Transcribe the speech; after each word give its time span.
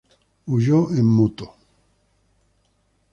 Huyó 0.47 0.89
en 0.89 1.05
"scooter". 1.13 1.49